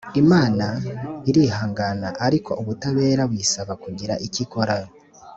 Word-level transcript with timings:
imana 0.21 0.65
irihangana 1.29 2.09
ariko 2.25 2.51
ubutabera 2.61 3.21
buyisaba 3.29 3.73
kugira 3.83 4.13
icyo 4.25 4.39
ikora 4.45 4.75